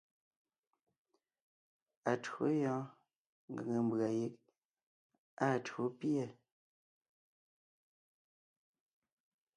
[2.11, 2.85] Atÿǒ yɔɔn
[3.51, 4.33] ngʉ̀ŋe mbʉ̀a yeg
[5.43, 6.25] áa tÿǒ pîɛ.